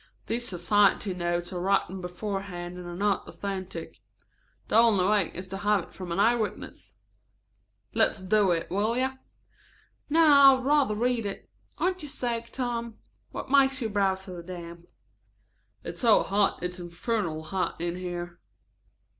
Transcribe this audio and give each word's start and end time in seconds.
These 0.25 0.47
society 0.47 1.13
notes 1.13 1.53
are 1.53 1.61
written 1.61 2.01
beforehand 2.01 2.75
and 2.75 2.87
are 2.87 2.95
not 2.95 3.27
authentic. 3.27 3.99
The 4.67 4.75
only 4.75 5.05
way 5.07 5.31
is 5.35 5.47
to 5.49 5.57
have 5.57 5.83
it 5.83 5.93
from 5.93 6.11
an 6.11 6.19
eye 6.19 6.33
witness. 6.33 6.95
Let's 7.93 8.23
do 8.23 8.49
it, 8.49 8.71
will 8.71 8.97
you?" 8.97 9.11
"No, 10.09 10.25
I 10.37 10.53
would 10.55 10.65
rather 10.65 10.95
read 10.95 11.27
it. 11.27 11.51
Aren't 11.77 12.01
you 12.01 12.09
sick, 12.09 12.49
Tom? 12.51 12.97
What 13.29 13.51
makes 13.51 13.79
your 13.79 13.91
brow 13.91 14.15
so 14.15 14.41
damp?" 14.41 14.79
"It's 15.83 16.01
so 16.01 16.23
hot, 16.23 16.63
it's 16.63 16.79
infernally 16.79 17.43
hot 17.43 17.79
in 17.79 17.95
here." 17.97 18.39